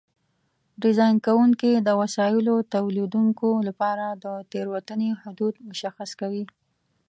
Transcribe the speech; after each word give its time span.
ډیزاین 0.83 1.15
کوونکي 1.27 1.71
د 1.77 1.89
وسایلو 2.01 2.55
تولیدوونکو 2.73 3.49
لپاره 3.67 4.05
د 4.23 4.25
تېروتنې 4.51 5.09
حدود 5.21 5.53
مشخص 5.69 6.09
کوي. 6.21 6.45